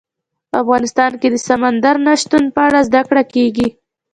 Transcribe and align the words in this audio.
افغانستان 0.61 1.11
کې 1.21 1.27
د 1.31 1.35
سمندر 1.47 1.95
نه 2.05 2.13
شتون 2.21 2.43
په 2.55 2.61
اړه 2.67 2.79
زده 2.87 3.01
کړه 3.09 3.23
کېږي. 3.33 3.67